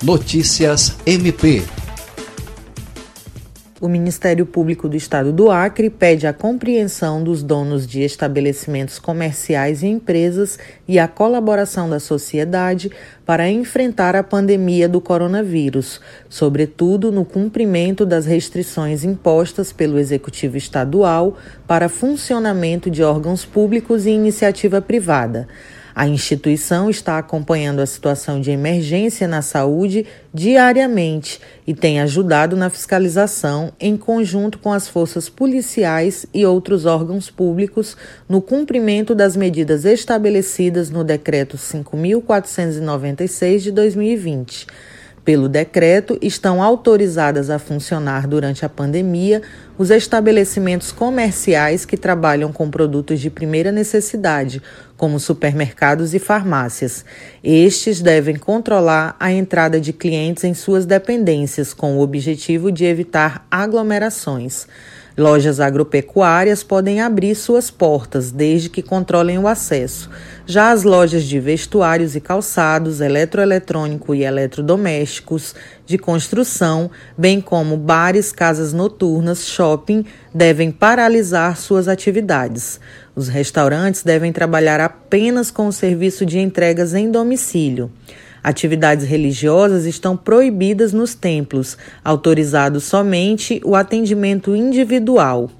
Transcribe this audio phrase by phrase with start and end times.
[0.00, 1.60] Notícias MP.
[3.80, 9.82] O Ministério Público do Estado do Acre pede a compreensão dos donos de estabelecimentos comerciais
[9.82, 10.56] e empresas
[10.86, 12.92] e a colaboração da sociedade
[13.26, 21.36] para enfrentar a pandemia do coronavírus, sobretudo no cumprimento das restrições impostas pelo Executivo Estadual
[21.66, 25.48] para funcionamento de órgãos públicos e iniciativa privada.
[25.98, 32.70] A instituição está acompanhando a situação de emergência na saúde diariamente e tem ajudado na
[32.70, 37.96] fiscalização, em conjunto com as forças policiais e outros órgãos públicos,
[38.28, 44.68] no cumprimento das medidas estabelecidas no Decreto 5.496 de 2020.
[45.24, 49.42] Pelo decreto, estão autorizadas a funcionar durante a pandemia
[49.76, 54.62] os estabelecimentos comerciais que trabalham com produtos de primeira necessidade,
[54.96, 57.04] como supermercados e farmácias.
[57.44, 63.46] Estes devem controlar a entrada de clientes em suas dependências, com o objetivo de evitar
[63.50, 64.66] aglomerações.
[65.18, 70.08] Lojas agropecuárias podem abrir suas portas desde que controlem o acesso.
[70.46, 78.30] Já as lojas de vestuários e calçados, eletroeletrônico e eletrodomésticos, de construção, bem como bares,
[78.30, 82.78] casas noturnas, shopping, devem paralisar suas atividades.
[83.16, 87.90] Os restaurantes devem trabalhar apenas com o serviço de entregas em domicílio.
[88.42, 95.50] Atividades religiosas estão proibidas nos templos, autorizado somente o atendimento individual.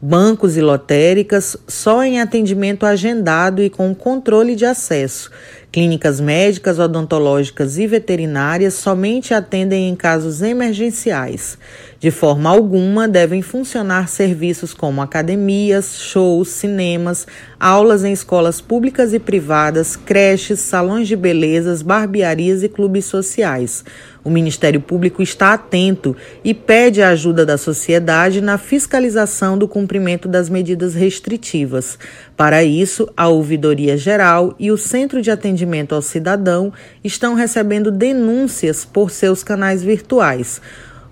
[0.00, 5.30] Bancos e lotéricas só em atendimento agendado e com controle de acesso.
[5.72, 11.58] Clínicas médicas, odontológicas e veterinárias somente atendem em casos emergenciais.
[11.98, 17.26] De forma alguma, devem funcionar serviços como academias, shows, cinemas,
[17.58, 23.84] aulas em escolas públicas e privadas, creches, salões de belezas, barbearias e clubes sociais.
[24.22, 29.85] O Ministério Público está atento e pede a ajuda da sociedade na fiscalização do cumprimento
[30.28, 31.98] das medidas restritivas.
[32.36, 38.84] Para isso, a Ouvidoria Geral e o Centro de Atendimento ao Cidadão estão recebendo denúncias
[38.84, 40.60] por seus canais virtuais.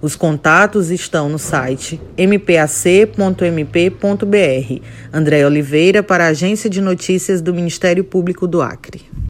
[0.02, 3.14] Os contatos estão no site mpac.mp.br.
[5.10, 9.14] André Oliveira, para a Agência de Notícias do Ministério Público do Acre.